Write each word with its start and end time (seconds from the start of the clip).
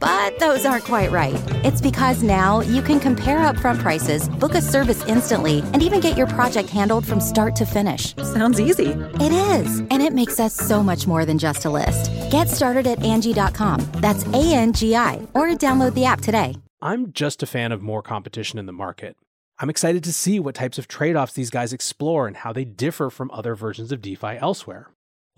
But 0.00 0.38
those 0.38 0.64
aren't 0.64 0.84
quite 0.84 1.10
right. 1.10 1.40
It's 1.64 1.80
because 1.80 2.22
now 2.22 2.60
you 2.60 2.82
can 2.82 2.98
compare 2.98 3.38
upfront 3.38 3.78
prices, 3.78 4.28
book 4.28 4.54
a 4.54 4.62
service 4.62 5.04
instantly, 5.06 5.60
and 5.72 5.82
even 5.82 6.00
get 6.00 6.16
your 6.16 6.26
project 6.26 6.70
handled 6.70 7.06
from 7.06 7.20
start 7.20 7.54
to 7.56 7.66
finish. 7.66 8.16
Sounds 8.16 8.58
easy. 8.58 8.88
It 9.20 9.32
is, 9.32 9.80
and 9.80 10.02
it 10.02 10.12
makes 10.12 10.40
us 10.40 10.54
so 10.54 10.82
much 10.82 11.06
more 11.06 11.24
than 11.24 11.38
just 11.38 11.64
a 11.64 11.70
list. 11.70 12.10
Get 12.30 12.48
started 12.48 12.86
at 12.86 13.02
Angie.com. 13.02 13.80
That's 13.94 14.26
A 14.26 14.54
N 14.54 14.72
G 14.72 14.96
I, 14.96 15.26
or 15.34 15.48
download 15.48 15.94
the 15.94 16.06
app 16.06 16.20
today. 16.20 16.56
I'm 16.82 17.12
just 17.12 17.42
a 17.42 17.46
fan 17.46 17.72
of 17.72 17.82
more 17.82 18.02
competition 18.02 18.58
in 18.58 18.66
the 18.66 18.72
market. 18.72 19.16
I'm 19.58 19.68
excited 19.68 20.02
to 20.04 20.12
see 20.14 20.40
what 20.40 20.54
types 20.54 20.78
of 20.78 20.88
trade 20.88 21.16
offs 21.16 21.34
these 21.34 21.50
guys 21.50 21.74
explore 21.74 22.26
and 22.26 22.38
how 22.38 22.50
they 22.54 22.64
differ 22.64 23.10
from 23.10 23.30
other 23.30 23.54
versions 23.54 23.92
of 23.92 24.00
DeFi 24.00 24.38
elsewhere. 24.38 24.88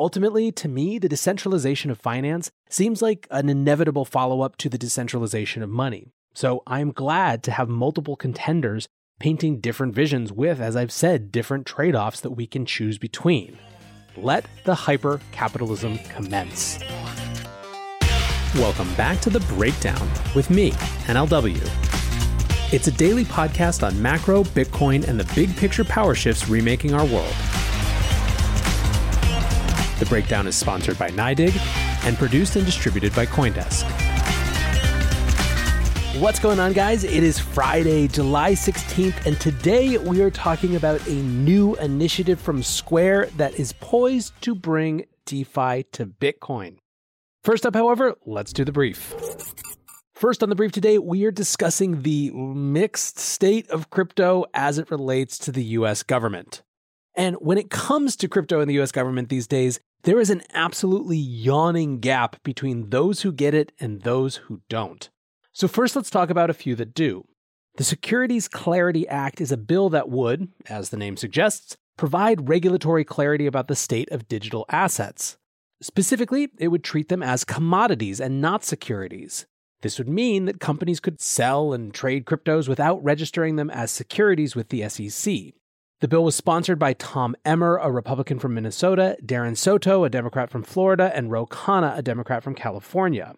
Ultimately, 0.03 0.51
to 0.51 0.67
me, 0.67 0.99
the 0.99 1.09
decentralization 1.09 1.89
of 1.89 1.97
finance 1.97 2.51
seems 2.69 3.03
like 3.03 3.29
an 3.31 3.49
inevitable 3.49 4.05
follow 4.05 4.41
up 4.41 4.57
to 4.57 4.69
the 4.69 4.77
decentralization 4.77 5.63
of 5.63 5.71
money. 5.71 6.11
So 6.35 6.65
I'm 6.67 6.91
glad 6.91 7.45
to 7.45 7.53
have 7.53 7.69
multiple 7.69 8.17
contenders 8.17 8.89
painting 9.21 9.61
different 9.61 9.95
visions 9.95 10.33
with, 10.33 10.61
as 10.61 10.75
I've 10.75 10.91
said, 10.91 11.31
different 11.31 11.67
trade 11.67 11.95
offs 11.95 12.19
that 12.23 12.33
we 12.33 12.49
can 12.49 12.67
choose 12.67 12.99
between. 12.99 13.57
Let 14.17 14.45
the 14.65 14.75
hyper 14.75 15.21
capitalism 15.31 15.99
commence. 15.99 16.81
Welcome 18.57 18.93
back 18.95 19.21
to 19.21 19.31
The 19.31 19.39
Breakdown 19.55 20.11
with 20.35 20.51
me, 20.51 20.73
NLW. 21.07 21.63
It's 22.73 22.89
a 22.89 22.93
daily 22.93 23.25
podcast 23.25 23.87
on 23.87 24.03
macro, 24.03 24.43
Bitcoin, 24.43 25.07
and 25.07 25.21
the 25.21 25.33
big 25.37 25.57
picture 25.57 25.85
power 25.85 26.17
shifts 26.17 26.49
remaking 26.49 26.93
our 26.93 27.07
world. 27.07 27.37
The 29.99 30.07
Breakdown 30.07 30.47
is 30.47 30.57
sponsored 30.57 30.99
by 30.99 31.11
NYDIG 31.11 31.57
and 32.05 32.17
produced 32.17 32.57
and 32.57 32.67
distributed 32.67 33.15
by 33.15 33.27
Coindesk. 33.27 33.85
What's 36.21 36.39
going 36.39 36.61
on, 36.61 36.73
guys? 36.73 37.05
It 37.05 37.23
is 37.23 37.39
Friday, 37.39 38.07
July 38.07 38.53
16th, 38.53 39.27
and 39.27 39.41
today 39.41 39.99
we 39.99 40.21
are 40.23 40.31
talking 40.31 40.77
about 40.77 41.07
a 41.07 41.15
new 41.15 41.75
initiative 41.77 42.41
from 42.41 42.63
Square 42.63 43.31
that 43.37 43.59
is 43.59 43.73
poised 43.73 44.33
to 44.43 44.55
bring 44.55 45.07
DeFi 45.25 45.85
to 45.93 46.07
Bitcoin. 46.07 46.77
First 47.43 47.65
up, 47.65 47.75
however, 47.75 48.15
let's 48.27 48.53
do 48.53 48.65
the 48.65 48.73
brief. 48.73 49.15
First 50.15 50.43
on 50.43 50.49
the 50.49 50.55
brief 50.55 50.71
today, 50.71 50.99
we 50.99 51.25
are 51.25 51.33
discussing 51.33 52.03
the 52.03 52.31
mixed 52.31 53.19
state 53.19 53.69
of 53.71 53.91
crypto 53.91 54.45
as 54.55 54.79
it 54.79 54.91
relates 54.91 55.39
to 55.39 55.51
the 55.51 55.65
US 55.65 56.03
government. 56.03 56.63
And 57.15 57.37
when 57.37 57.59
it 57.59 57.71
comes 57.71 58.17
to 58.17 58.29
crypto 58.29 58.61
in 58.61 58.69
the 58.69 58.81
US 58.81 58.93
government 58.93 59.29
these 59.29 59.47
days, 59.47 59.81
there 60.05 60.21
is 60.21 60.31
an 60.31 60.43
absolutely 60.53 61.19
yawning 61.19 62.01
gap 62.01 62.43
between 62.43 62.91
those 62.91 63.23
who 63.23 63.33
get 63.33 63.55
it 63.55 63.73
and 63.79 64.03
those 64.03 64.37
who 64.37 64.63
don't. 64.69 65.11
So, 65.53 65.69
first, 65.69 65.95
let's 65.95 66.11
talk 66.11 66.31
about 66.31 66.51
a 66.51 66.55
few 66.55 66.75
that 66.77 66.95
do. 66.95 67.27
The 67.77 67.85
Securities 67.85 68.49
Clarity 68.49 69.07
Act 69.09 69.41
is 69.41 69.53
a 69.53 69.57
bill 69.57 69.89
that 69.91 70.09
would, 70.09 70.49
as 70.69 70.91
the 70.91 70.97
name 70.97 71.17
suggests, 71.17 71.77
provide 71.97 72.49
regulatory 72.49 73.05
clarity 73.05 73.47
about 73.47 73.69
the 73.69 73.77
state 73.77 74.11
of 74.11 74.29
digital 74.29 74.65
assets. 74.69 75.37
Specifically, 75.81 76.49
it 76.59 76.69
would 76.69 76.85
treat 76.85 77.09
them 77.09 77.23
as 77.23 77.45
commodities 77.45 78.21
and 78.21 78.41
not 78.41 78.65
securities. 78.65 79.47
This 79.83 79.99
would 79.99 80.09
mean 80.09 80.45
that 80.45 80.61
companies 80.61 81.01
could 81.01 81.21
sell 81.21 81.73
and 81.73 81.93
trade 81.93 82.25
cryptos 82.25 82.69
without 82.69 83.03
registering 83.03 83.57
them 83.57 83.69
as 83.69 83.91
securities 83.91 84.55
with 84.55 84.69
the 84.69 84.89
SEC. 84.89 85.55
The 86.03 86.09
bill 86.09 86.25
was 86.25 86.35
sponsored 86.35 86.81
by 86.81 86.95
Tom 86.95 87.37
Emmer, 87.45 87.77
a 87.77 87.89
Republican 87.89 88.41
from 88.41 88.55
Minnesota, 88.55 89.17
Darren 89.25 89.57
Soto, 89.57 90.03
a 90.03 90.11
Democrat 90.11 90.51
from 90.51 90.65
Florida, 90.65 91.13
and 91.15 91.31
Ro 91.31 91.47
Khanna, 91.47 91.97
a 91.97 92.03
Democrat 92.03 92.43
from 92.43 92.57
California. 92.57 93.37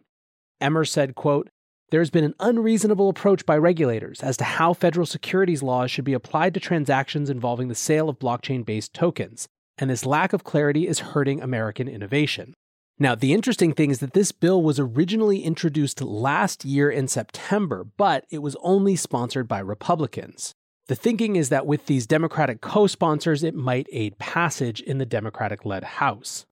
Emmer 0.62 0.86
said, 0.86 1.14
quote, 1.14 1.50
there 1.91 2.00
has 2.00 2.08
been 2.08 2.24
an 2.24 2.34
unreasonable 2.41 3.10
approach 3.10 3.44
by 3.44 3.58
regulators 3.58 4.22
as 4.22 4.38
to 4.38 4.44
how 4.44 4.72
federal 4.72 5.04
securities 5.04 5.62
laws 5.62 5.91
should 5.91 6.06
be 6.06 6.14
applied 6.14 6.54
to 6.54 6.60
transactions 6.60 7.28
involving 7.28 7.69
the 7.69 7.74
sale 7.74 8.08
of 8.08 8.19
blockchain 8.19 8.64
based 8.64 8.94
tokens, 8.94 9.47
and 9.76 9.91
this 9.91 10.06
lack 10.06 10.32
of 10.32 10.44
clarity 10.44 10.88
is 10.88 11.00
hurting 11.00 11.42
American 11.42 11.86
innovation. 11.86 12.54
Now, 12.98 13.14
the 13.14 13.34
interesting 13.34 13.74
thing 13.74 13.91
is 13.91 13.98
that 13.98 14.14
this 14.14 14.32
bill 14.32 14.62
was 14.62 14.80
originally 14.80 15.42
introduced 15.42 16.00
last 16.00 16.64
year 16.64 16.88
in 16.88 17.08
September, 17.08 17.84
but 17.98 18.24
it 18.30 18.38
was 18.38 18.56
only 18.62 18.97
sponsored 18.97 19.48
by 19.48 19.58
Republicans. 19.58 20.54
The 20.87 20.95
thinking 20.95 21.37
is 21.37 21.49
that 21.49 21.67
with 21.67 21.87
these 21.87 22.06
Democratic 22.06 22.61
co 22.61 22.87
sponsors, 22.87 23.43
it 23.43 23.55
might 23.55 23.89
aid 23.91 24.19
passage 24.19 24.81
in 24.81 24.99
the 24.99 25.06
Democratic 25.06 25.65
led 25.65 25.84
House. 25.84 26.45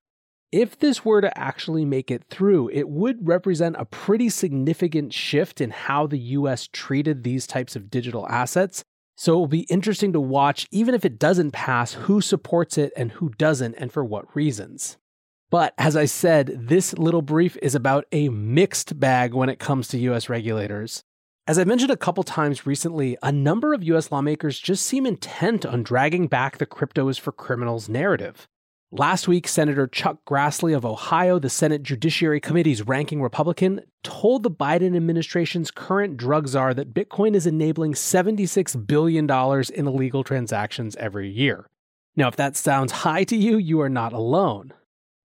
If 0.50 0.78
this 0.78 1.04
were 1.04 1.20
to 1.20 1.38
actually 1.38 1.84
make 1.84 2.10
it 2.10 2.24
through, 2.30 2.68
it 2.70 2.88
would 2.88 3.26
represent 3.26 3.76
a 3.78 3.86
pretty 3.86 4.28
significant 4.28 5.12
shift 5.12 5.60
in 5.60 5.70
how 5.70 6.06
the 6.06 6.18
US 6.18 6.68
treated 6.72 7.24
these 7.24 7.46
types 7.46 7.76
of 7.76 7.90
digital 7.90 8.26
assets. 8.28 8.84
So 9.16 9.34
it 9.34 9.36
will 9.36 9.46
be 9.46 9.60
interesting 9.70 10.12
to 10.14 10.20
watch, 10.20 10.66
even 10.70 10.94
if 10.94 11.04
it 11.04 11.18
doesn't 11.18 11.52
pass, 11.52 11.92
who 11.92 12.20
supports 12.20 12.78
it 12.78 12.92
and 12.96 13.12
who 13.12 13.30
doesn't, 13.30 13.74
and 13.74 13.92
for 13.92 14.04
what 14.04 14.34
reasons. 14.34 14.96
But 15.50 15.74
as 15.76 15.96
I 15.96 16.06
said, 16.06 16.68
this 16.68 16.96
little 16.96 17.20
brief 17.20 17.58
is 17.60 17.74
about 17.74 18.06
a 18.12 18.30
mixed 18.30 18.98
bag 18.98 19.34
when 19.34 19.50
it 19.50 19.58
comes 19.58 19.88
to 19.88 19.98
US 19.98 20.30
regulators. 20.30 21.04
As 21.48 21.58
I 21.58 21.64
mentioned 21.64 21.90
a 21.90 21.96
couple 21.96 22.22
times 22.22 22.66
recently, 22.66 23.16
a 23.20 23.32
number 23.32 23.74
of 23.74 23.82
US 23.82 24.12
lawmakers 24.12 24.60
just 24.60 24.86
seem 24.86 25.04
intent 25.04 25.66
on 25.66 25.82
dragging 25.82 26.28
back 26.28 26.58
the 26.58 26.66
crypto 26.66 27.08
is 27.08 27.18
for 27.18 27.32
criminals 27.32 27.88
narrative. 27.88 28.46
Last 28.92 29.26
week, 29.26 29.48
Senator 29.48 29.88
Chuck 29.88 30.18
Grassley 30.24 30.76
of 30.76 30.84
Ohio, 30.84 31.40
the 31.40 31.50
Senate 31.50 31.82
Judiciary 31.82 32.38
Committee's 32.38 32.86
ranking 32.86 33.20
Republican, 33.20 33.80
told 34.04 34.44
the 34.44 34.52
Biden 34.52 34.94
administration's 34.94 35.72
current 35.72 36.16
drug 36.16 36.46
czar 36.46 36.74
that 36.74 36.94
Bitcoin 36.94 37.34
is 37.34 37.44
enabling 37.44 37.94
$76 37.94 38.86
billion 38.86 39.28
in 39.74 39.86
illegal 39.88 40.22
transactions 40.22 40.94
every 40.94 41.28
year. 41.28 41.68
Now, 42.14 42.28
if 42.28 42.36
that 42.36 42.56
sounds 42.56 42.92
high 42.92 43.24
to 43.24 43.36
you, 43.36 43.56
you 43.56 43.80
are 43.80 43.88
not 43.88 44.12
alone. 44.12 44.74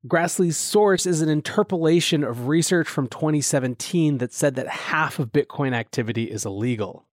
Grassley's 0.05 0.57
source 0.57 1.05
is 1.05 1.21
an 1.21 1.29
interpolation 1.29 2.23
of 2.23 2.47
research 2.47 2.87
from 2.87 3.07
2017 3.07 4.19
that 4.19 4.31
said 4.31 4.55
that 4.55 4.67
half 4.67 5.17
of 5.17 5.31
Bitcoin 5.31 5.73
activity 5.73 6.25
is 6.25 6.45
illegal. 6.45 7.07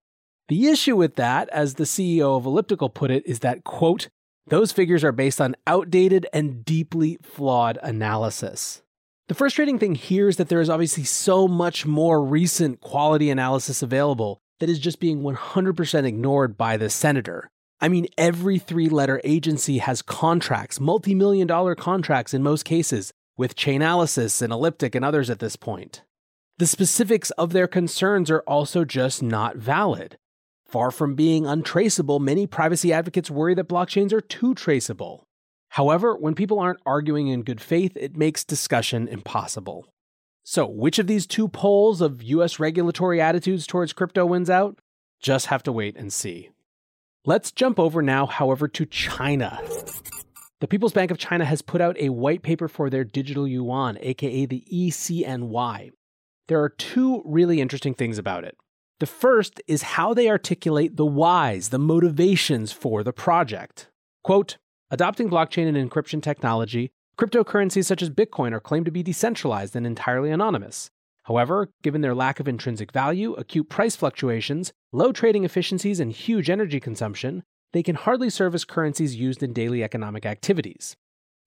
The 0.49 0.69
issue 0.69 0.95
with 0.95 1.17
that, 1.17 1.49
as 1.49 1.75
the 1.75 1.85
CEO 1.85 2.37
of 2.37 2.45
Elliptic 2.45 2.81
put 2.95 3.11
it, 3.11 3.27
is 3.27 3.39
that, 3.41 3.65
quote, 3.65 4.09
those 4.47 4.73
figures 4.73 5.03
are 5.03 5.13
based 5.13 5.41
on 5.41 5.57
outdated 5.67 6.27
and 6.35 6.65
deeply 6.65 7.19
flawed 7.23 7.79
analysis. 7.83 8.83
The 9.29 9.35
frustrating 9.35 9.79
thing 9.79 9.95
here 9.95 10.29
is 10.29 10.37
that 10.37 10.51
there 10.51 10.61
is 10.61 10.69
obviously 10.69 11.05
so 11.05 11.49
much 11.49 11.87
more 11.87 12.23
recent 12.23 12.81
quality 12.81 13.31
analysis 13.31 13.83
available 13.83 14.43
that 14.61 14.69
is 14.69 14.79
just 14.79 15.01
being 15.01 15.23
100% 15.23 16.05
ignored 16.05 16.59
by 16.59 16.77
the 16.77 16.91
senator. 16.91 17.51
I 17.81 17.89
mean, 17.89 18.07
every 18.17 18.59
three 18.59 18.89
letter 18.89 19.21
agency 19.25 19.79
has 19.79 20.03
contracts, 20.03 20.81
multi 20.81 21.15
million 21.15 21.47
dollar 21.47 21.75
contracts 21.75 22.33
in 22.33 22.43
most 22.43 22.65
cases, 22.65 23.13
with 23.37 23.57
Chainalysis 23.57 24.41
and 24.43 24.53
Elliptic 24.53 24.95
and 24.95 25.05
others 25.05 25.31
at 25.31 25.41
this 25.41 25.57
point. 25.57 26.03
The 26.59 26.67
specifics 26.67 27.31
of 27.33 27.53
their 27.53 27.67
concerns 27.67 28.31
are 28.31 28.45
also 28.47 28.85
just 28.85 29.23
not 29.23 29.57
valid. 29.57 30.19
Far 30.67 30.91
from 30.91 31.15
being 31.15 31.47
untraceable, 31.47 32.21
many 32.21 32.47
privacy 32.47 32.93
advocates 32.93 33.31
worry 33.31 33.55
that 33.55 33.69
blockchains 33.69 34.13
are 34.13 34.21
too 34.21 34.55
traceable. 34.55 35.27
However, 35.71 36.17
when 36.17 36.37
people 36.37 36.61
aren't 36.61 36.81
arguing 36.87 37.27
in 37.27 37.43
good 37.43 37.61
faith, 37.61 37.97
it 37.97 38.17
makes 38.17 38.45
discussion 38.45 39.09
impossible. 39.09 39.89
So, 40.45 40.67
which 40.67 41.01
of 41.01 41.09
these 41.09 41.27
two 41.27 41.49
poles 41.49 42.01
of 42.01 42.23
US 42.23 42.61
regulatory 42.61 43.21
attitudes 43.21 43.67
towards 43.67 43.93
crypto 43.93 44.25
wins 44.25 44.49
out? 44.49 44.79
Just 45.21 45.47
have 45.47 45.65
to 45.65 45.73
wait 45.73 45.97
and 45.97 46.13
see. 46.13 46.51
Let's 47.27 47.53
jump 47.53 47.79
over 47.79 48.03
now, 48.03 48.27
however, 48.27 48.69
to 48.69 48.85
China. 48.85 49.59
The 50.61 50.69
People's 50.69 50.93
Bank 50.93 51.11
of 51.11 51.17
China 51.17 51.47
has 51.47 51.63
put 51.63 51.81
out 51.81 51.97
a 51.99 52.11
white 52.11 52.43
paper 52.43 52.69
for 52.69 52.91
their 52.91 53.03
digital 53.03 53.49
yuan, 53.49 53.97
aka 54.03 54.45
the 54.45 54.63
ECNY. 54.71 55.91
There 56.49 56.63
are 56.63 56.69
two 56.69 57.23
really 57.25 57.63
interesting 57.63 57.95
things 57.95 58.19
about 58.19 58.45
it. 58.45 58.59
The 59.01 59.07
first 59.07 59.63
is 59.67 59.81
how 59.83 60.13
they 60.13 60.29
articulate 60.29 60.99
the 60.99 61.07
whys, 61.07 61.71
the 61.71 61.79
motivations 61.79 62.73
for 62.73 63.03
the 63.03 63.15
project. 63.15 63.89
Quote, 64.23 64.59
adopting 64.91 65.31
blockchain 65.31 65.67
and 65.67 65.91
encryption 65.91 66.23
technology, 66.23 66.91
cryptocurrencies 67.17 67.87
such 67.87 68.03
as 68.03 68.11
Bitcoin 68.11 68.53
are 68.53 68.61
claimed 68.61 68.85
to 68.85 68.93
be 68.93 69.03
decentralized 69.03 69.75
and 69.75 69.87
entirely 69.87 70.31
anonymous. 70.31 70.91
However, 71.25 71.71
given 71.83 72.01
their 72.01 72.15
lack 72.15 72.39
of 72.39 72.49
intrinsic 72.49 72.93
value, 72.93 73.33
acute 73.35 73.69
price 73.69 73.97
fluctuations, 73.97 74.73
low 74.93 75.11
trading 75.11 75.45
efficiencies, 75.45 75.99
and 76.01 76.13
huge 76.13 76.51
energy 76.51 76.81
consumption, 76.81 77.43
they 77.73 77.83
can 77.83 77.97
hardly 77.97 78.31
serve 78.31 78.55
as 78.55 78.65
currencies 78.65 79.17
used 79.17 79.43
in 79.43 79.53
daily 79.53 79.83
economic 79.83 80.27
activities. 80.27 80.97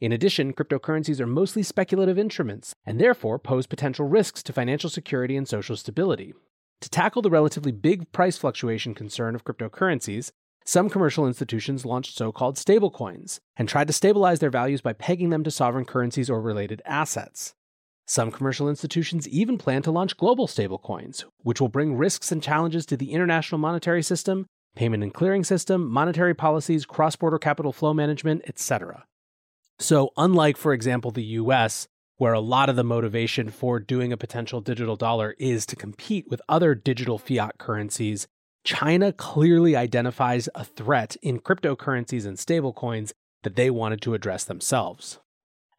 In 0.02 0.12
addition, 0.12 0.54
cryptocurrencies 0.54 1.20
are 1.20 1.28
mostly 1.28 1.64
speculative 1.64 2.20
instruments 2.20 2.74
and 2.86 3.00
therefore 3.00 3.40
pose 3.40 3.66
potential 3.66 4.08
risks 4.08 4.44
to 4.44 4.54
financial 4.54 4.90
security 4.90 5.36
and 5.36 5.48
social 5.48 5.78
stability. 5.78 6.34
To 6.82 6.90
tackle 6.90 7.22
the 7.22 7.32
relatively 7.32 7.72
big 7.72 8.12
price 8.12 8.38
fluctuation 8.38 8.94
concern 8.94 9.34
of 9.34 9.44
cryptocurrencies, 9.44 10.32
some 10.66 10.90
commercial 10.90 11.26
institutions 11.26 11.86
launched 11.86 12.16
so 12.16 12.32
called 12.32 12.58
stablecoins 12.58 13.40
and 13.56 13.70
tried 13.70 13.88
to 13.88 13.94
stabilize 13.94 14.40
their 14.40 14.50
values 14.50 14.82
by 14.82 14.94
pegging 14.94 15.30
them 15.30 15.44
to 15.44 15.52
sovereign 15.52 15.86
currencies 15.86 16.30
or 16.30 16.42
related 16.42 16.82
assets. 16.86 17.56
Some 18.10 18.32
commercial 18.32 18.70
institutions 18.70 19.28
even 19.28 19.58
plan 19.58 19.82
to 19.82 19.92
launch 19.92 20.16
global 20.16 20.48
stablecoins, 20.48 21.26
which 21.44 21.60
will 21.60 21.68
bring 21.68 21.98
risks 21.98 22.32
and 22.32 22.42
challenges 22.42 22.86
to 22.86 22.96
the 22.96 23.12
international 23.12 23.60
monetary 23.60 24.02
system, 24.02 24.46
payment 24.78 25.04
and 25.04 25.14
clearing 25.14 25.44
system, 25.44 25.92
monetary 25.92 26.34
policies, 26.34 26.86
cross 26.86 27.18
border 27.18 27.38
capital 27.38 27.74
flow 27.74 27.94
management, 27.94 28.44
etc. 28.48 29.04
So, 29.78 30.12
unlike, 30.16 30.56
for 30.56 30.72
example, 30.72 31.12
the 31.12 31.24
US, 31.24 31.90
where 32.16 32.32
a 32.32 32.40
lot 32.40 32.70
of 32.70 32.78
the 32.78 32.84
motivation 32.84 33.50
for 33.50 33.78
doing 33.78 34.14
a 34.14 34.18
potential 34.18 34.62
digital 34.62 34.96
dollar 34.96 35.36
is 35.38 35.66
to 35.66 35.76
compete 35.76 36.30
with 36.30 36.42
other 36.48 36.76
digital 36.76 37.18
fiat 37.18 37.58
currencies, 37.58 38.26
China 38.64 39.12
clearly 39.12 39.76
identifies 39.76 40.48
a 40.56 40.64
threat 40.64 41.18
in 41.22 41.40
cryptocurrencies 41.40 42.26
and 42.26 42.38
stablecoins 42.38 43.12
that 43.44 43.58
they 43.58 43.70
wanted 43.70 44.02
to 44.02 44.14
address 44.14 44.46
themselves. 44.46 45.20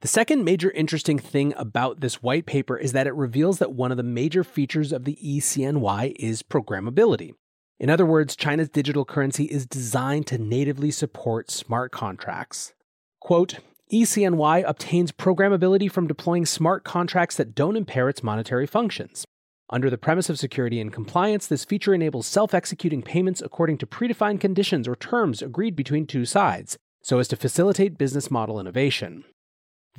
The 0.00 0.08
second 0.08 0.44
major 0.44 0.70
interesting 0.70 1.18
thing 1.18 1.52
about 1.56 2.00
this 2.00 2.22
white 2.22 2.46
paper 2.46 2.76
is 2.76 2.92
that 2.92 3.08
it 3.08 3.14
reveals 3.16 3.58
that 3.58 3.72
one 3.72 3.90
of 3.90 3.96
the 3.96 4.04
major 4.04 4.44
features 4.44 4.92
of 4.92 5.04
the 5.04 5.16
ECNY 5.16 6.14
is 6.20 6.44
programmability. 6.44 7.32
In 7.80 7.90
other 7.90 8.06
words, 8.06 8.36
China's 8.36 8.68
digital 8.68 9.04
currency 9.04 9.46
is 9.46 9.66
designed 9.66 10.28
to 10.28 10.38
natively 10.38 10.92
support 10.92 11.50
smart 11.50 11.90
contracts. 11.90 12.74
Quote, 13.18 13.58
ECNY 13.92 14.62
obtains 14.68 15.10
programmability 15.10 15.90
from 15.90 16.06
deploying 16.06 16.46
smart 16.46 16.84
contracts 16.84 17.36
that 17.36 17.56
don't 17.56 17.76
impair 17.76 18.08
its 18.08 18.22
monetary 18.22 18.68
functions. 18.68 19.24
Under 19.68 19.90
the 19.90 19.98
premise 19.98 20.30
of 20.30 20.38
security 20.38 20.80
and 20.80 20.92
compliance, 20.92 21.48
this 21.48 21.64
feature 21.64 21.92
enables 21.92 22.28
self 22.28 22.54
executing 22.54 23.02
payments 23.02 23.42
according 23.42 23.78
to 23.78 23.86
predefined 23.86 24.40
conditions 24.40 24.86
or 24.86 24.94
terms 24.94 25.42
agreed 25.42 25.74
between 25.74 26.06
two 26.06 26.24
sides, 26.24 26.78
so 27.02 27.18
as 27.18 27.26
to 27.28 27.36
facilitate 27.36 27.98
business 27.98 28.30
model 28.30 28.60
innovation. 28.60 29.24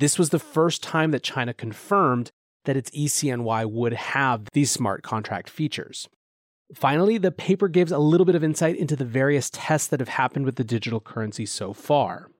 This 0.00 0.18
was 0.18 0.30
the 0.30 0.38
first 0.38 0.82
time 0.82 1.10
that 1.10 1.22
China 1.22 1.52
confirmed 1.52 2.30
that 2.64 2.76
its 2.76 2.90
ECNY 2.92 3.70
would 3.70 3.92
have 3.92 4.48
these 4.54 4.70
smart 4.70 5.02
contract 5.02 5.50
features. 5.50 6.08
Finally, 6.74 7.18
the 7.18 7.30
paper 7.30 7.68
gives 7.68 7.92
a 7.92 7.98
little 7.98 8.24
bit 8.24 8.34
of 8.34 8.42
insight 8.42 8.76
into 8.76 8.96
the 8.96 9.04
various 9.04 9.50
tests 9.52 9.88
that 9.88 10.00
have 10.00 10.08
happened 10.08 10.46
with 10.46 10.56
the 10.56 10.64
digital 10.64 11.00
currency 11.00 11.44
so 11.44 11.74
far. 11.74 12.30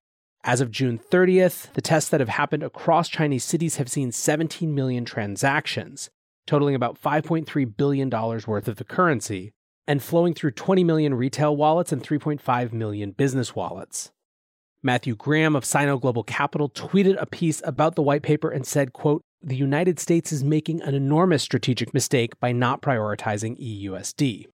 As 0.43 0.63
of 0.63 0.71
June 0.71 0.99
30th, 0.99 1.71
the 1.75 1.83
tests 1.83 2.09
that 2.09 2.21
have 2.21 2.31
happened 2.31 2.63
across 2.63 3.11
Chinese 3.11 3.45
cities 3.45 3.77
have 3.77 3.91
seen 3.91 4.11
17 4.11 4.75
million 4.75 5.05
transactions, 5.05 6.09
totaling 6.47 6.75
about 6.75 6.99
$5.3 6.99 7.77
billion 7.77 8.09
worth 8.09 8.69
of 8.69 8.77
the 8.77 8.85
currency, 8.85 9.53
and 9.87 10.03
flowing 10.03 10.33
through 10.33 10.53
20 10.53 10.83
million 10.83 11.13
retail 11.13 11.55
wallets 11.55 11.93
and 11.93 12.03
3.5 12.03 12.73
million 12.73 13.11
business 13.11 13.55
wallets. 13.55 14.13
Matthew 14.83 15.15
Graham 15.15 15.55
of 15.55 15.65
Sino 15.67 15.99
Global 15.99 16.23
Capital 16.23 16.71
tweeted 16.71 17.21
a 17.21 17.27
piece 17.27 17.61
about 17.65 17.97
the 17.97 18.03
white 18.03 18.23
paper 18.23 18.51
and 18.51 18.67
said, 18.67 18.95
quote, 18.95 19.23
the 19.43 19.57
United 19.57 19.99
States 19.99 20.33
is 20.33 20.43
making 20.43 20.81
an 20.83 20.95
enormous 20.95 21.43
strategic 21.43 21.93
mistake 21.93 22.39
by 22.41 22.53
not 22.53 22.81
prioritizing 22.81 23.59
EUSD. 23.61 24.47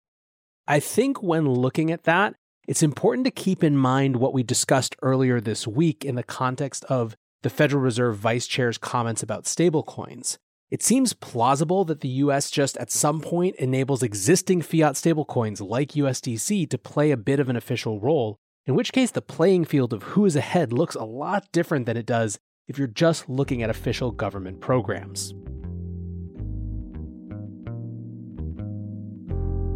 I 0.66 0.80
think 0.80 1.22
when 1.22 1.48
looking 1.48 1.92
at 1.92 2.04
that, 2.04 2.34
it's 2.66 2.82
important 2.82 3.24
to 3.26 3.30
keep 3.30 3.62
in 3.62 3.76
mind 3.76 4.16
what 4.16 4.32
we 4.32 4.42
discussed 4.42 4.96
earlier 5.00 5.40
this 5.40 5.66
week 5.66 6.04
in 6.04 6.16
the 6.16 6.24
context 6.24 6.84
of 6.86 7.16
the 7.42 7.50
Federal 7.50 7.82
Reserve 7.82 8.16
Vice 8.16 8.48
Chair's 8.48 8.78
comments 8.78 9.22
about 9.22 9.44
stablecoins. 9.44 10.38
It 10.68 10.82
seems 10.82 11.12
plausible 11.12 11.84
that 11.84 12.00
the 12.00 12.08
US 12.08 12.50
just 12.50 12.76
at 12.78 12.90
some 12.90 13.20
point 13.20 13.54
enables 13.56 14.02
existing 14.02 14.62
fiat 14.62 14.94
stablecoins 14.94 15.60
like 15.60 15.92
USDC 15.92 16.68
to 16.68 16.78
play 16.78 17.12
a 17.12 17.16
bit 17.16 17.38
of 17.38 17.48
an 17.48 17.54
official 17.54 18.00
role 18.00 18.40
in 18.66 18.74
which 18.74 18.92
case 18.92 19.12
the 19.12 19.22
playing 19.22 19.64
field 19.64 19.92
of 19.92 20.02
who 20.02 20.24
is 20.24 20.36
ahead 20.36 20.72
looks 20.72 20.94
a 20.94 21.04
lot 21.04 21.50
different 21.52 21.86
than 21.86 21.96
it 21.96 22.06
does 22.06 22.38
if 22.66 22.78
you're 22.78 22.88
just 22.88 23.28
looking 23.28 23.62
at 23.62 23.70
official 23.70 24.10
government 24.10 24.60
programs. 24.60 25.32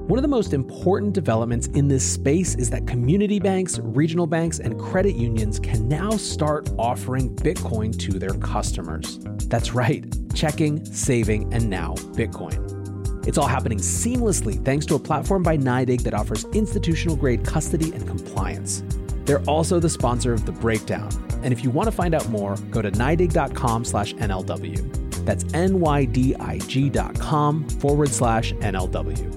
One 0.09 0.19
of 0.19 0.23
the 0.23 0.29
most 0.29 0.53
important 0.53 1.13
developments 1.13 1.69
in 1.69 1.87
this 1.87 2.05
space 2.05 2.57
is 2.57 2.69
that 2.71 2.85
community 2.89 3.39
banks, 3.39 3.79
regional 3.79 4.27
banks, 4.27 4.59
and 4.59 4.77
credit 4.77 5.15
unions 5.15 5.61
can 5.61 5.87
now 5.87 6.11
start 6.11 6.69
offering 6.77 7.37
Bitcoin 7.37 7.97
to 8.01 8.19
their 8.19 8.35
customers. 8.41 9.21
That's 9.47 9.73
right, 9.73 10.05
checking, 10.35 10.85
saving, 10.85 11.55
and 11.55 11.71
now 11.71 11.95
Bitcoin. 11.95 12.80
It's 13.27 13.37
all 13.37 13.47
happening 13.47 13.79
seamlessly 13.79 14.65
thanks 14.65 14.87
to 14.87 14.95
a 14.95 14.99
platform 14.99 15.43
by 15.43 15.57
NYDIG 15.59 16.03
that 16.03 16.15
offers 16.15 16.45
institutional 16.53 17.17
grade 17.17 17.45
custody 17.45 17.93
and 17.93 18.07
compliance. 18.07 18.83
They're 19.25 19.43
also 19.43 19.79
the 19.79 19.91
sponsor 19.91 20.33
of 20.33 20.47
The 20.47 20.53
Breakdown. 20.53 21.11
And 21.43 21.53
if 21.53 21.63
you 21.63 21.71
want 21.71 21.87
to 21.87 21.93
find 21.93 22.15
out 22.15 22.29
more, 22.31 22.57
go 22.71 22.83
to 22.83 22.91
NYDIG.com 22.91 23.85
slash 23.85 24.15
NLW. 24.15 25.25
That's 25.25 25.45
N-Y-D-I-G 25.53 26.89
dot 26.91 27.19
com 27.21 27.69
forward 27.69 28.09
slash 28.09 28.53
NLW. 28.55 29.37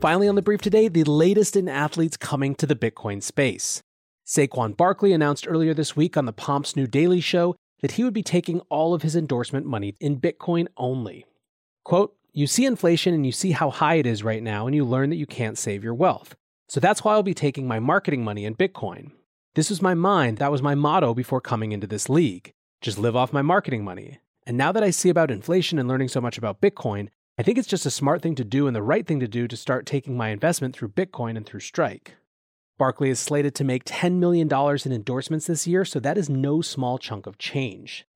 Finally, 0.00 0.28
on 0.28 0.36
the 0.36 0.42
brief 0.42 0.60
today, 0.60 0.86
the 0.86 1.02
latest 1.02 1.56
in 1.56 1.68
athletes 1.68 2.16
coming 2.16 2.54
to 2.54 2.66
the 2.66 2.76
Bitcoin 2.76 3.20
space. 3.20 3.82
Saquon 4.24 4.76
Barkley 4.76 5.12
announced 5.12 5.48
earlier 5.48 5.74
this 5.74 5.96
week 5.96 6.16
on 6.16 6.26
the 6.26 6.32
Pomp's 6.32 6.76
new 6.76 6.86
Daily 6.86 7.20
Show 7.20 7.56
that 7.80 7.92
he 7.92 8.04
would 8.04 8.14
be 8.14 8.22
taking 8.22 8.60
all 8.68 8.94
of 8.94 9.02
his 9.02 9.16
endorsement 9.16 9.66
money 9.66 9.94
in 10.00 10.20
Bitcoin 10.20 10.68
only. 10.76 11.26
Quote, 11.84 12.14
You 12.32 12.46
see 12.46 12.66
inflation 12.66 13.14
and 13.14 13.24
you 13.24 13.32
see 13.32 13.52
how 13.52 13.70
high 13.70 13.94
it 13.94 14.06
is 14.06 14.22
right 14.22 14.42
now, 14.42 14.66
and 14.66 14.74
you 14.74 14.84
learn 14.84 15.10
that 15.10 15.16
you 15.16 15.26
can't 15.26 15.58
save 15.58 15.84
your 15.84 15.94
wealth. 15.94 16.36
So 16.68 16.80
that's 16.80 17.02
why 17.02 17.12
I'll 17.12 17.22
be 17.22 17.34
taking 17.34 17.66
my 17.66 17.78
marketing 17.78 18.24
money 18.24 18.44
in 18.44 18.54
Bitcoin. 18.54 19.12
This 19.54 19.70
was 19.70 19.82
my 19.82 19.94
mind, 19.94 20.38
that 20.38 20.52
was 20.52 20.62
my 20.62 20.74
motto 20.74 21.14
before 21.14 21.40
coming 21.40 21.72
into 21.72 21.86
this 21.86 22.08
league. 22.08 22.52
Just 22.80 22.98
live 22.98 23.16
off 23.16 23.32
my 23.32 23.42
marketing 23.42 23.84
money. 23.84 24.20
And 24.46 24.56
now 24.56 24.72
that 24.72 24.82
I 24.82 24.90
see 24.90 25.08
about 25.08 25.30
inflation 25.30 25.78
and 25.78 25.88
learning 25.88 26.08
so 26.08 26.20
much 26.20 26.38
about 26.38 26.60
Bitcoin, 26.60 27.08
I 27.38 27.42
think 27.42 27.58
it's 27.58 27.68
just 27.68 27.86
a 27.86 27.90
smart 27.90 28.22
thing 28.22 28.34
to 28.36 28.44
do 28.44 28.66
and 28.66 28.74
the 28.74 28.82
right 28.82 29.06
thing 29.06 29.20
to 29.20 29.28
do 29.28 29.48
to 29.48 29.56
start 29.56 29.86
taking 29.86 30.16
my 30.16 30.28
investment 30.28 30.74
through 30.74 30.88
Bitcoin 30.88 31.36
and 31.36 31.46
through 31.46 31.60
Strike. 31.60 32.16
Barkley 32.78 33.10
is 33.10 33.18
slated 33.18 33.54
to 33.56 33.64
make 33.64 33.84
$10 33.84 34.14
million 34.14 34.48
in 34.48 34.92
endorsements 34.92 35.46
this 35.46 35.66
year, 35.66 35.84
so 35.84 36.00
that 36.00 36.16
is 36.16 36.30
no 36.30 36.62
small 36.62 36.96
chunk 36.96 37.26
of 37.26 37.36
change. 37.36 38.06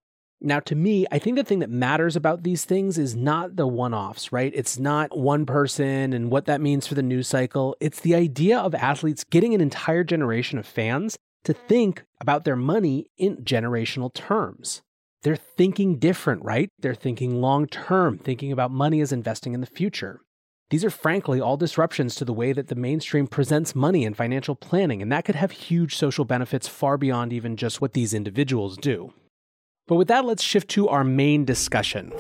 Now, 0.41 0.59
to 0.61 0.75
me, 0.75 1.07
I 1.13 1.19
think 1.19 1.37
the 1.37 1.45
thing 1.45 1.61
that 1.61 1.71
matters 1.71 2.17
about 2.17 2.43
these 2.43 2.65
things 2.65 2.99
is 2.99 3.15
not 3.15 3.55
the 3.55 3.67
one 3.67 3.95
offs, 3.95 4.33
right? 4.33 4.53
It's 4.55 4.79
not 4.79 5.17
one 5.17 5.47
person 5.47 6.13
and 6.13 6.33
what 6.33 6.47
that 6.47 6.61
means 6.61 6.87
for 6.87 6.95
the 6.95 7.03
news 7.03 7.29
cycle. 7.29 7.77
It's 7.81 8.01
the 8.01 8.17
idea 8.17 8.59
of 8.59 8.75
athletes 8.75 9.25
getting 9.25 9.55
an 9.55 9.61
entire 9.61 10.03
generation 10.03 10.59
of 10.59 10.67
fans 10.67 11.17
to 11.45 11.53
think 11.53 12.05
about 12.21 12.45
their 12.45 12.57
money 12.57 13.07
in 13.17 13.37
generational 13.39 14.13
terms. 14.13 14.83
They're 15.23 15.37
thinking 15.37 15.99
different, 15.99 16.45
right? 16.45 16.69
They're 16.81 16.95
thinking 16.95 17.41
long 17.41 17.67
term, 17.67 18.19
thinking 18.19 18.51
about 18.51 18.73
money 18.73 19.01
as 19.01 19.13
investing 19.13 19.55
in 19.55 19.61
the 19.61 19.67
future. 19.67 20.23
These 20.73 20.87
are 20.87 20.91
frankly 20.91 21.39
all 21.39 21.59
disruptions 21.59 22.15
to 22.15 22.25
the 22.25 22.33
way 22.33 22.55
that 22.55 22.69
the 22.69 22.75
mainstream 22.75 23.27
presents 23.27 23.75
money 23.75 24.07
and 24.07 24.17
financial 24.17 24.55
planning, 24.55 25.03
and 25.03 25.13
that 25.13 25.27
could 25.27 25.35
have 25.35 25.51
huge 25.51 25.95
social 25.95 26.25
benefits 26.25 26.67
far 26.67 26.97
beyond 26.97 27.31
even 27.31 27.59
just 27.59 27.83
what 27.83 27.93
these 27.93 28.15
individuals 28.15 28.79
do. 28.79 29.13
But 29.87 29.97
with 29.97 30.09
that, 30.09 30.25
let's 30.25 30.43
shift 30.43 30.71
to 30.71 30.89
our 30.89 31.05
main 31.05 31.45
discussion. 31.45 32.11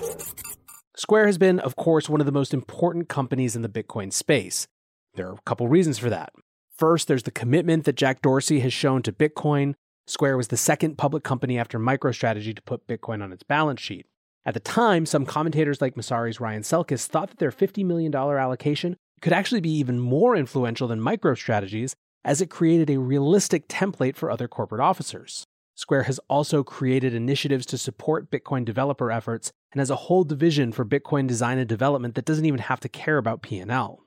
Square 0.94 1.28
has 1.28 1.38
been, 1.38 1.60
of 1.60 1.76
course, 1.76 2.10
one 2.10 2.20
of 2.20 2.26
the 2.26 2.30
most 2.30 2.52
important 2.52 3.08
companies 3.08 3.56
in 3.56 3.62
the 3.62 3.70
Bitcoin 3.70 4.12
space. 4.12 4.66
There 5.14 5.28
are 5.28 5.36
a 5.36 5.46
couple 5.46 5.66
reasons 5.66 5.96
for 5.96 6.10
that. 6.10 6.34
First, 6.76 7.08
there's 7.08 7.22
the 7.22 7.30
commitment 7.30 7.86
that 7.86 7.96
Jack 7.96 8.20
Dorsey 8.20 8.60
has 8.60 8.74
shown 8.74 9.00
to 9.04 9.12
Bitcoin. 9.12 9.72
Square 10.06 10.36
was 10.36 10.48
the 10.48 10.58
second 10.58 10.98
public 10.98 11.24
company 11.24 11.58
after 11.58 11.78
MicroStrategy 11.78 12.54
to 12.54 12.60
put 12.60 12.86
Bitcoin 12.86 13.22
on 13.22 13.32
its 13.32 13.44
balance 13.44 13.80
sheet. 13.80 14.04
At 14.44 14.54
the 14.54 14.60
time, 14.60 15.06
some 15.06 15.24
commentators 15.24 15.80
like 15.80 15.94
Messari's 15.94 16.40
Ryan 16.40 16.62
Selkis 16.62 17.06
thought 17.06 17.30
that 17.30 17.38
their 17.38 17.52
$50 17.52 17.84
million 17.84 18.12
allocation 18.14 18.96
could 19.20 19.32
actually 19.32 19.60
be 19.60 19.70
even 19.70 20.00
more 20.00 20.34
influential 20.34 20.88
than 20.88 21.00
MicroStrategy's 21.00 21.94
as 22.24 22.40
it 22.40 22.50
created 22.50 22.90
a 22.90 22.98
realistic 22.98 23.68
template 23.68 24.16
for 24.16 24.30
other 24.30 24.48
corporate 24.48 24.80
officers. 24.80 25.44
Square 25.74 26.04
has 26.04 26.20
also 26.28 26.62
created 26.62 27.14
initiatives 27.14 27.66
to 27.66 27.78
support 27.78 28.30
Bitcoin 28.30 28.64
developer 28.64 29.10
efforts 29.10 29.52
and 29.72 29.80
has 29.80 29.90
a 29.90 29.96
whole 29.96 30.24
division 30.24 30.72
for 30.72 30.84
Bitcoin 30.84 31.26
design 31.26 31.58
and 31.58 31.68
development 31.68 32.14
that 32.14 32.24
doesn't 32.24 32.44
even 32.44 32.60
have 32.60 32.80
to 32.80 32.88
care 32.88 33.18
about 33.18 33.42
P&L. 33.42 34.00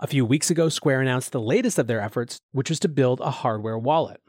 A 0.00 0.06
few 0.06 0.24
weeks 0.24 0.50
ago, 0.50 0.68
Square 0.68 1.00
announced 1.00 1.32
the 1.32 1.40
latest 1.40 1.78
of 1.78 1.86
their 1.86 2.00
efforts, 2.00 2.38
which 2.52 2.68
was 2.68 2.80
to 2.80 2.88
build 2.88 3.20
a 3.20 3.30
hardware 3.30 3.78
wallet. 3.78 4.20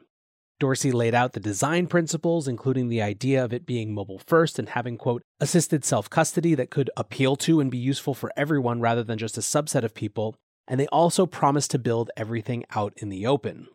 Dorsey 0.59 0.91
laid 0.91 1.13
out 1.13 1.33
the 1.33 1.39
design 1.39 1.87
principles, 1.87 2.47
including 2.47 2.87
the 2.87 3.01
idea 3.01 3.43
of 3.43 3.53
it 3.53 3.65
being 3.65 3.93
mobile 3.93 4.19
first 4.19 4.59
and 4.59 4.69
having, 4.69 4.97
quote, 4.97 5.23
assisted 5.39 5.83
self 5.83 6.09
custody 6.09 6.55
that 6.55 6.69
could 6.69 6.89
appeal 6.95 7.35
to 7.37 7.59
and 7.59 7.69
be 7.69 7.77
useful 7.77 8.13
for 8.13 8.31
everyone 8.37 8.79
rather 8.79 9.03
than 9.03 9.17
just 9.17 9.37
a 9.37 9.41
subset 9.41 9.83
of 9.83 9.93
people. 9.93 10.35
And 10.67 10.79
they 10.79 10.87
also 10.87 11.25
promised 11.25 11.71
to 11.71 11.79
build 11.79 12.11
everything 12.15 12.63
out 12.73 12.93
in 12.97 13.09
the 13.09 13.27
open. 13.27 13.67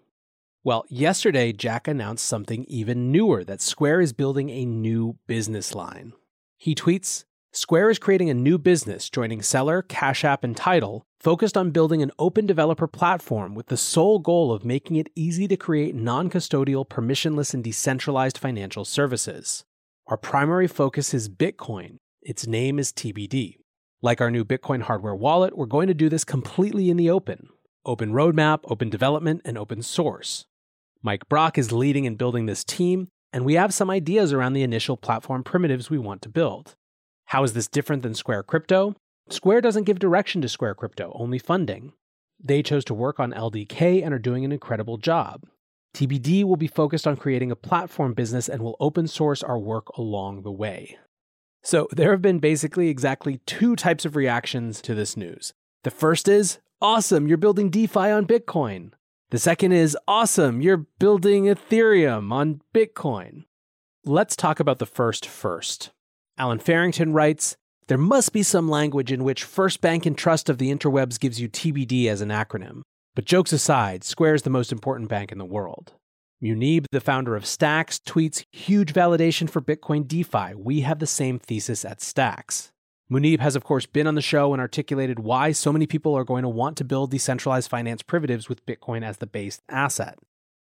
Well, 0.64 0.85
yesterday, 0.88 1.52
Jack 1.52 1.87
announced 1.87 2.26
something 2.26 2.64
even 2.68 3.12
newer 3.12 3.44
that 3.44 3.61
Square 3.61 4.00
is 4.00 4.12
building 4.12 4.50
a 4.50 4.64
new 4.64 5.16
business 5.26 5.75
line. 5.75 6.12
He 6.56 6.75
tweets 6.75 7.25
Square 7.52 7.88
is 7.90 7.99
creating 7.99 8.28
a 8.28 8.35
new 8.35 8.59
business 8.59 9.09
joining 9.09 9.40
Seller, 9.40 9.81
Cash 9.81 10.23
App, 10.23 10.45
and 10.45 10.55
Tidal, 10.55 11.07
focused 11.19 11.57
on 11.57 11.71
building 11.71 12.02
an 12.02 12.11
open 12.19 12.45
developer 12.45 12.87
platform 12.87 13.55
with 13.55 13.69
the 13.69 13.76
sole 13.76 14.19
goal 14.19 14.52
of 14.52 14.67
making 14.67 14.97
it 14.97 15.09
easy 15.17 15.49
to 15.49 15.57
create 15.57 15.95
non 15.95 16.28
custodial, 16.28 16.87
permissionless, 16.87 17.55
and 17.55 17.64
decentralized 17.64 18.37
financial 18.37 18.85
services. 18.85 19.64
Our 20.09 20.19
primary 20.19 20.67
focus 20.67 21.14
is 21.14 21.31
Bitcoin. 21.31 21.97
Its 22.21 22.47
name 22.47 22.78
is 22.78 22.93
TBD. 22.93 23.57
Like 24.02 24.21
our 24.21 24.31
new 24.31 24.45
Bitcoin 24.45 24.83
hardware 24.83 25.14
wallet, 25.14 25.57
we're 25.57 25.67
going 25.67 25.88
to 25.88 25.95
do 25.95 26.11
this 26.11 26.25
completely 26.25 26.90
in 26.90 26.99
the 26.99 27.11
open 27.11 27.49
open 27.87 28.12
roadmap, 28.12 28.61
open 28.64 28.90
development, 28.90 29.40
and 29.47 29.57
open 29.57 29.81
source. 29.81 30.45
Mike 31.02 31.26
Brock 31.31 31.57
is 31.57 31.73
leading 31.73 32.07
and 32.07 32.19
building 32.19 32.45
this 32.45 32.62
team, 32.62 33.09
and 33.33 33.47
we 33.47 33.55
have 33.55 33.73
some 33.73 33.88
ideas 33.88 34.35
around 34.35 34.52
the 34.52 34.62
initial 34.62 34.99
platform 34.99 35.43
primitives 35.43 35.88
we 35.88 35.97
want 35.97 36.21
to 36.21 36.28
build. 36.28 36.76
How 37.28 37.44
is 37.44 37.52
this 37.52 37.68
different 37.68 38.02
than 38.02 38.14
Square 38.14 38.44
Crypto? 38.44 38.97
Square 39.28 39.61
doesn't 39.61 39.85
give 39.85 39.99
direction 39.99 40.40
to 40.40 40.49
Square 40.49 40.76
Crypto, 40.76 41.12
only 41.14 41.38
funding. 41.38 41.92
They 42.42 42.62
chose 42.62 42.87
to 42.87 42.94
work 42.94 43.20
on 43.20 43.35
LDK 43.35 44.02
and 44.02 44.14
are 44.14 44.18
doing 44.18 44.47
an 44.47 44.52
incredible 44.52 44.97
job. 44.97 45.42
TBD 45.94 46.42
will 46.44 46.56
be 46.56 46.66
focused 46.66 47.06
on 47.06 47.18
creating 47.18 47.50
a 47.50 47.56
platform 47.56 48.14
business 48.14 48.49
and 48.49 48.62
will 48.62 48.78
open 48.80 49.06
source 49.06 49.42
our 49.42 49.58
work 49.58 49.88
along 49.99 50.40
the 50.40 50.50
way. 50.50 50.97
So, 51.62 51.87
there 51.92 52.12
have 52.12 52.23
been 52.23 52.38
basically 52.38 52.88
exactly 52.88 53.40
two 53.44 53.76
types 53.76 54.06
of 54.06 54.16
reactions 54.16 54.80
to 54.80 54.94
this 54.94 55.14
news. 55.14 55.52
The 55.85 55.90
first 55.90 56.28
is, 56.28 56.61
awesome, 56.80 57.28
you're 57.28 57.37
building 57.37 57.68
DeFi 57.68 58.08
on 58.08 58.26
Bitcoin. 58.26 58.92
The 59.28 59.38
second 59.38 59.73
is 59.73 59.99
awesome, 60.08 60.62
you're 60.62 60.87
building 60.99 61.44
Ethereum 61.44 62.32
on 62.32 62.62
Bitcoin. 62.75 63.44
Let's 64.06 64.35
talk 64.35 64.61
about 64.61 64.78
the 64.78 64.87
first 64.87 65.26
first. 65.26 65.90
Allen 66.38 66.61
Farrington 66.61 67.12
writes 67.12 67.57
There 67.88 67.99
must 67.99 68.33
be 68.33 68.45
some 68.45 68.68
language 68.68 69.11
in 69.11 69.25
which 69.25 69.42
First 69.42 69.80
Bank 69.80 70.07
and 70.07 70.16
Trust 70.16 70.49
of 70.49 70.59
the 70.59 70.73
interwebs 70.73 71.18
gives 71.18 71.40
you 71.40 71.49
TBD 71.49 72.07
as 72.07 72.21
an 72.21 72.28
acronym. 72.28 72.83
But 73.16 73.25
jokes 73.25 73.52
aside, 73.52 74.04
Square 74.04 74.35
is 74.35 74.42
the 74.42 74.50
most 74.50 74.71
important 74.71 75.09
bank 75.09 75.33
in 75.33 75.38
the 75.38 75.45
world. 75.45 75.95
Muneeb, 76.40 76.85
the 76.92 77.00
founder 77.00 77.35
of 77.35 77.45
Stacks, 77.45 77.99
tweets 77.99 78.45
Huge 78.52 78.92
validation 78.92 79.50
for 79.50 79.61
Bitcoin 79.61 80.07
DeFi. 80.07 80.54
We 80.54 80.83
have 80.83 81.00
the 81.00 81.07
same 81.07 81.40
thesis 81.40 81.85
at 81.85 82.00
Stacks. 82.00 82.71
Muneeb 83.11 83.40
has, 83.40 83.57
of 83.57 83.64
course, 83.64 83.87
been 83.87 84.07
on 84.07 84.14
the 84.14 84.23
show 84.23 84.52
and 84.52 84.61
articulated 84.61 85.18
why 85.18 85.50
so 85.50 85.73
many 85.73 85.87
people 85.87 86.14
are 86.14 86.25
going 86.25 86.42
to 86.42 86.49
want 86.49 86.76
to 86.76 86.85
build 86.85 87.11
decentralized 87.11 87.68
finance 87.68 88.02
primitives 88.02 88.49
with 88.49 88.64
Bitcoin 88.66 89.02
as 89.02 89.16
the 89.16 89.26
base 89.26 89.61
asset. 89.68 90.18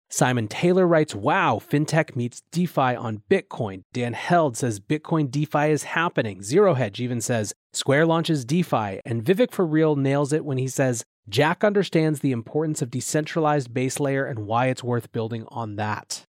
Simon 0.08 0.46
Taylor 0.48 0.86
writes, 0.86 1.14
Wow, 1.14 1.60
fintech 1.60 2.14
meets 2.14 2.42
DeFi 2.52 2.94
on 2.94 3.22
Bitcoin. 3.28 3.82
Dan 3.92 4.12
Held 4.12 4.56
says 4.56 4.80
Bitcoin 4.80 5.30
DeFi 5.30 5.70
is 5.70 5.84
happening. 5.84 6.42
Zero 6.42 6.74
Hedge 6.74 7.00
even 7.00 7.20
says 7.20 7.54
Square 7.72 8.06
launches 8.06 8.44
DeFi. 8.44 9.00
And 9.04 9.24
Vivek 9.24 9.50
for 9.50 9.66
real 9.66 9.96
nails 9.96 10.32
it 10.32 10.44
when 10.44 10.58
he 10.58 10.68
says 10.68 11.04
Jack 11.28 11.64
understands 11.64 12.20
the 12.20 12.32
importance 12.32 12.82
of 12.82 12.90
decentralized 12.90 13.74
base 13.74 13.98
layer 13.98 14.24
and 14.24 14.46
why 14.46 14.66
it's 14.66 14.84
worth 14.84 15.10
building 15.10 15.44
on 15.48 15.76
that. 15.76 16.22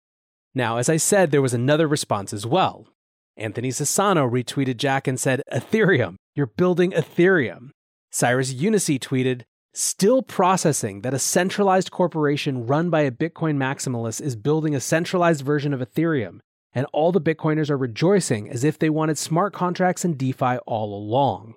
Now, 0.53 0.77
as 0.77 0.87
I 0.87 0.97
said, 0.97 1.31
there 1.31 1.41
was 1.41 1.53
another 1.53 1.87
response 1.87 2.31
as 2.31 2.45
well. 2.45 2.87
Anthony 3.35 3.69
Sassano 3.69 4.29
retweeted 4.29 4.77
Jack 4.77 5.07
and 5.07 5.19
said, 5.19 5.41
Ethereum, 5.51 6.15
you're 6.33 6.47
building 6.47 6.91
Ethereum. 6.91 7.71
Cyrus 8.09 8.53
Younessi 8.53 8.97
tweeted, 8.97 9.41
Still 9.77 10.21
processing 10.21 11.01
that 11.01 11.13
a 11.13 11.19
centralized 11.19 11.91
corporation 11.91 12.65
run 12.65 12.89
by 12.89 13.01
a 13.01 13.11
Bitcoin 13.11 13.57
maximalist 13.57 14.21
is 14.21 14.37
building 14.37 14.73
a 14.73 14.79
centralized 14.79 15.41
version 15.41 15.73
of 15.73 15.81
Ethereum, 15.81 16.39
and 16.71 16.85
all 16.93 17.11
the 17.11 17.19
Bitcoiners 17.19 17.69
are 17.69 17.77
rejoicing 17.77 18.49
as 18.49 18.63
if 18.63 18.79
they 18.79 18.89
wanted 18.89 19.17
smart 19.17 19.51
contracts 19.51 20.05
and 20.05 20.17
DeFi 20.17 20.59
all 20.65 20.97
along. 20.97 21.55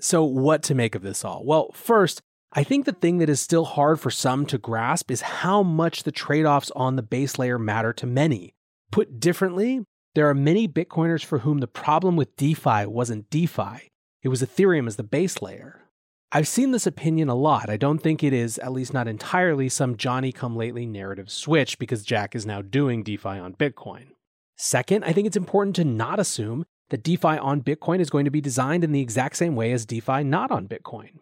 So, 0.00 0.24
what 0.24 0.62
to 0.62 0.74
make 0.74 0.94
of 0.94 1.02
this 1.02 1.26
all? 1.26 1.44
Well, 1.44 1.70
first, 1.74 2.22
I 2.54 2.64
think 2.64 2.86
the 2.86 2.92
thing 2.92 3.18
that 3.18 3.28
is 3.28 3.38
still 3.38 3.66
hard 3.66 4.00
for 4.00 4.10
some 4.10 4.46
to 4.46 4.56
grasp 4.56 5.10
is 5.10 5.20
how 5.20 5.62
much 5.62 6.04
the 6.04 6.10
trade 6.10 6.46
offs 6.46 6.70
on 6.74 6.96
the 6.96 7.02
base 7.02 7.38
layer 7.38 7.58
matter 7.58 7.92
to 7.92 8.06
many. 8.06 8.54
Put 8.90 9.20
differently, 9.20 9.84
there 10.14 10.30
are 10.30 10.34
many 10.34 10.68
Bitcoiners 10.68 11.22
for 11.22 11.40
whom 11.40 11.58
the 11.58 11.66
problem 11.66 12.16
with 12.16 12.34
DeFi 12.36 12.86
wasn't 12.86 13.28
DeFi, 13.28 13.90
it 14.22 14.28
was 14.28 14.40
Ethereum 14.40 14.86
as 14.86 14.96
the 14.96 15.02
base 15.02 15.42
layer. 15.42 15.82
I've 16.30 16.46
seen 16.46 16.72
this 16.72 16.86
opinion 16.86 17.30
a 17.30 17.34
lot. 17.34 17.70
I 17.70 17.78
don't 17.78 18.00
think 18.00 18.22
it 18.22 18.34
is, 18.34 18.58
at 18.58 18.72
least 18.72 18.92
not 18.92 19.08
entirely, 19.08 19.70
some 19.70 19.96
Johnny 19.96 20.30
come 20.30 20.56
lately 20.56 20.84
narrative 20.84 21.30
switch 21.30 21.78
because 21.78 22.02
Jack 22.02 22.36
is 22.36 22.44
now 22.44 22.60
doing 22.60 23.02
DeFi 23.02 23.30
on 23.30 23.54
Bitcoin. 23.54 24.08
Second, 24.54 25.04
I 25.04 25.14
think 25.14 25.26
it's 25.26 25.38
important 25.38 25.74
to 25.76 25.84
not 25.84 26.20
assume 26.20 26.66
that 26.90 27.02
DeFi 27.02 27.38
on 27.38 27.62
Bitcoin 27.62 28.00
is 28.00 28.10
going 28.10 28.26
to 28.26 28.30
be 28.30 28.42
designed 28.42 28.84
in 28.84 28.92
the 28.92 29.00
exact 29.00 29.36
same 29.36 29.56
way 29.56 29.72
as 29.72 29.86
DeFi 29.86 30.22
not 30.22 30.50
on 30.50 30.68
Bitcoin. 30.68 31.12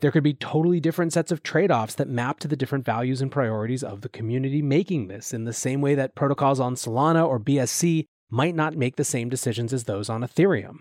There 0.00 0.10
could 0.10 0.24
be 0.24 0.32
totally 0.32 0.80
different 0.80 1.12
sets 1.12 1.30
of 1.30 1.42
trade 1.42 1.70
offs 1.70 1.96
that 1.96 2.08
map 2.08 2.38
to 2.40 2.48
the 2.48 2.56
different 2.56 2.86
values 2.86 3.20
and 3.20 3.30
priorities 3.30 3.82
of 3.82 4.00
the 4.00 4.08
community 4.08 4.62
making 4.62 5.08
this, 5.08 5.34
in 5.34 5.44
the 5.44 5.52
same 5.52 5.82
way 5.82 5.94
that 5.94 6.14
protocols 6.14 6.58
on 6.58 6.74
Solana 6.74 7.28
or 7.28 7.38
BSC 7.38 8.06
might 8.30 8.54
not 8.54 8.78
make 8.78 8.96
the 8.96 9.04
same 9.04 9.28
decisions 9.28 9.74
as 9.74 9.84
those 9.84 10.08
on 10.08 10.22
Ethereum. 10.22 10.78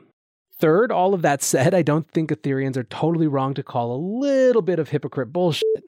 Third, 0.63 0.93
all 0.93 1.13
of 1.13 1.24
that 1.24 1.43
said, 1.43 1.74
I 1.74 1.82
don't 1.82 2.10
think 2.10 2.29
Ethereans 2.29 2.77
are 2.77 2.86
totally 2.86 3.27
wrong 3.27 3.53
to 3.55 3.63
call 3.63 3.93
a 3.93 4.00
little 4.00 4.62
bit 4.62 4.79
of 4.79 4.88
hypocrite 4.88 5.34
bullshit. 5.34 5.84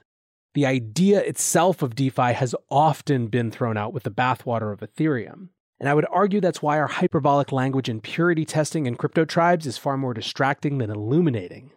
The 0.54 0.66
idea 0.66 1.22
itself 1.22 1.82
of 1.82 1.96
DeFi 1.96 2.34
has 2.34 2.54
often 2.70 3.28
been 3.28 3.52
thrown 3.52 3.78
out 3.78 3.94
with 3.94 4.04
the 4.04 4.12
bathwater 4.12 4.74
of 4.74 4.82
Ethereum. 4.82 5.48
And 5.80 5.88
I 5.88 5.94
would 5.94 6.06
argue 6.12 6.42
that's 6.42 6.62
why 6.62 6.78
our 6.78 6.88
hyperbolic 6.88 7.54
language 7.54 7.88
and 7.88 8.04
purity 8.04 8.44
testing 8.44 8.86
in 8.86 8.98
crypto 8.98 9.24
tribes 9.24 9.66
is 9.66 9.78
far 9.78 9.96
more 9.96 10.14
distracting 10.14 10.80
than 10.80 10.92
illuminating. 10.92 11.72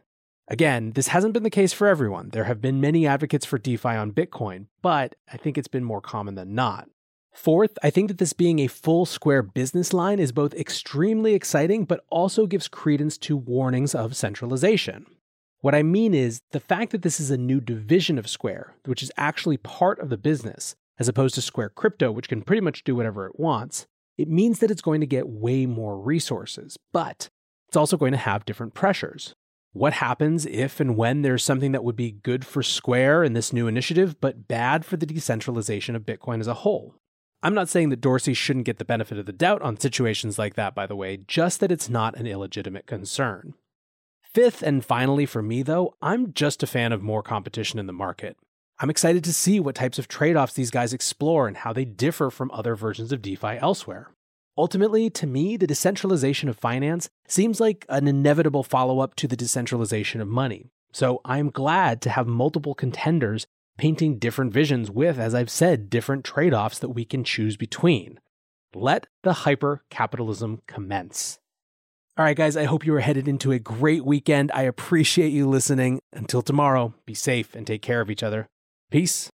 Again, 0.49 0.91
this 0.97 1.07
hasn't 1.07 1.35
been 1.35 1.45
the 1.45 1.51
case 1.51 1.73
for 1.73 1.87
everyone. 1.87 2.31
There 2.31 2.45
have 2.45 2.61
been 2.61 2.81
many 2.81 3.07
advocates 3.07 3.47
for 3.47 3.59
DeFi 3.59 3.91
on 3.91 4.11
Bitcoin, 4.11 4.67
but 4.83 5.15
I 5.33 5.37
think 5.37 5.57
it's 5.57 5.69
been 5.69 5.85
more 5.85 6.01
common 6.01 6.35
than 6.35 6.57
not. 6.57 6.89
Fourth, 7.39 7.79
I 7.85 7.91
think 7.91 8.09
that 8.09 8.19
this 8.19 8.33
being 8.33 8.59
a 8.59 8.67
full 8.67 9.07
Square 9.07 9.45
business 9.45 9.93
line 9.93 10.19
is 10.19 10.33
both 10.33 10.53
extremely 10.55 11.35
exciting, 11.35 11.85
but 11.85 12.05
also 12.11 12.47
gives 12.49 12.67
credence 12.67 13.17
to 13.19 13.37
warnings 13.37 13.95
of 13.95 14.17
centralization. 14.17 15.07
What 15.61 15.73
I 15.73 15.85
mean 15.85 16.15
is 16.15 16.43
the 16.51 16.59
fact 16.59 16.91
that 16.91 17.03
this 17.03 17.21
is 17.21 17.31
a 17.31 17.39
new 17.39 17.61
division 17.61 18.19
of 18.19 18.29
Square, 18.29 18.75
which 18.87 19.05
is 19.05 19.13
actually 19.17 19.57
part 19.57 20.01
of 20.01 20.09
the 20.09 20.17
business, 20.17 20.75
as 20.99 21.07
opposed 21.07 21.37
to 21.37 21.41
Square 21.41 21.71
Crypto, 21.71 22.11
which 22.11 22.29
can 22.29 22.43
pretty 22.43 22.61
much 22.61 22.83
do 22.83 22.97
whatever 22.97 23.27
it 23.27 23.39
wants, 23.39 23.87
it 24.17 24.29
means 24.29 24.59
that 24.59 24.73
it's 24.73 24.83
going 24.83 25.01
to 25.01 25.07
get 25.07 25.29
way 25.29 25.65
more 25.65 25.97
resources, 25.97 26.77
but 26.93 27.29
it's 27.69 27.77
also 27.77 27.97
going 27.97 28.13
to 28.13 28.19
have 28.19 28.47
different 28.47 28.75
pressures. 28.75 29.37
What 29.71 29.93
happens 29.93 30.45
if 30.45 30.81
and 30.81 30.97
when 30.97 31.23
there's 31.23 31.45
something 31.45 31.71
that 31.71 31.85
would 31.85 31.95
be 31.95 32.11
good 32.11 32.45
for 32.45 32.65
Square 32.65 33.23
in 33.23 33.35
this 33.35 33.53
new 33.53 33.69
initiative, 33.69 34.21
but 34.21 34.49
bad 34.49 34.85
for 34.85 34.97
the 34.97 35.07
decentralization 35.07 35.95
of 35.95 36.03
Bitcoin 36.03 36.41
as 36.41 36.49
a 36.49 36.55
whole? 36.55 36.97
I'm 37.43 37.55
not 37.55 37.69
saying 37.69 37.91
that 37.91 38.01
Dorsey 38.01 38.35
shouldn't 38.35 38.67
get 38.67 38.79
the 38.79 38.85
benefit 38.85 39.19
of 39.19 39.27
the 39.27 39.33
doubt 39.33 39.63
on 39.63 39.79
situations 39.79 40.39
like 40.39 40.55
that, 40.55 40.75
by 40.75 40.87
the 40.87 40.97
way, 40.97 41.19
just 41.29 41.61
that 41.61 41.71
it's 41.71 41.89
not 41.89 42.17
an 42.17 42.27
illegitimate 42.27 42.87
concern. 42.87 43.55
Fifth 44.23 44.63
and 44.63 44.85
finally 44.85 45.25
for 45.25 45.41
me, 45.41 45.63
though, 45.63 45.95
I'm 46.03 46.33
just 46.33 46.63
a 46.63 46.67
fan 46.67 46.93
of 46.93 47.03
more 47.03 47.23
competition 47.23 47.79
in 47.79 47.87
the 47.87 47.93
market. 47.93 48.37
I'm 48.81 48.91
excited 48.91 49.25
to 49.25 49.33
see 49.33 49.59
what 49.61 49.75
types 49.75 49.99
of 49.99 50.09
trade 50.09 50.37
offs 50.37 50.53
these 50.53 50.71
guys 50.71 50.93
explore 50.93 51.49
and 51.49 51.57
how 51.57 51.73
they 51.73 51.85
differ 51.85 52.31
from 52.31 52.51
other 52.51 52.75
versions 52.75 53.13
of 53.13 53.23
DeFi 53.23 53.59
elsewhere. 53.59 54.11
Ultimately, 54.57 55.09
to 55.11 55.27
me, 55.27 55.57
the 55.57 55.67
decentralization 55.67 56.49
of 56.49 56.59
finance 56.59 57.09
seems 57.29 57.61
like 57.61 57.87
an 57.89 58.09
inevitable 58.09 58.65
follow 58.65 58.99
up 58.99 59.15
to 59.17 59.29
the 59.29 59.37
decentralization 59.37 60.21
of 60.21 60.27
money. 60.27 60.67
So 60.93 61.21
I'm 61.25 61.51
glad 61.51 62.01
to 62.03 62.11
have 62.11 62.27
multiple 62.27 62.75
contenders 62.75 63.47
painting 63.79 64.19
different 64.19 64.53
visions 64.53 64.91
with, 64.91 65.19
as 65.19 65.35
I've 65.35 65.51
said, 65.51 65.89
different 65.89 66.25
trade 66.25 66.53
offs 66.53 66.79
that 66.81 66.91
we 66.91 67.05
can 67.05 67.25
choose 67.25 67.57
between. 67.57 68.21
Let 68.75 69.07
the 69.23 69.33
hyper 69.33 69.85
capitalism 69.89 70.61
commence. 70.67 71.39
All 72.19 72.25
right, 72.25 72.37
guys, 72.37 72.57
I 72.57 72.65
hope 72.65 72.85
you 72.85 72.95
are 72.95 73.01
headed 73.01 73.29
into 73.29 73.53
a 73.53 73.61
great 73.61 74.05
weekend. 74.05 74.51
I 74.53 74.63
appreciate 74.63 75.29
you 75.29 75.49
listening. 75.49 76.01
Until 76.13 76.43
tomorrow, 76.43 76.93
be 77.07 77.15
safe 77.15 77.55
and 77.55 77.67
take 77.67 77.81
care 77.81 78.01
of 78.01 78.11
each 78.11 78.25
other. 78.25 78.49
Peace. 78.91 79.31